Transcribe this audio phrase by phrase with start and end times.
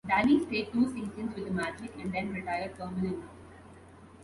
[0.09, 3.21] Daly stayed two seasons with the Magic and then retired permanently.